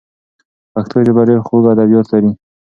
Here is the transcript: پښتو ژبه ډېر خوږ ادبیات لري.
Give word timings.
پښتو 0.73 0.97
ژبه 1.05 1.21
ډېر 1.29 1.39
خوږ 1.45 1.63
ادبیات 1.73 2.07
لري. 2.13 2.31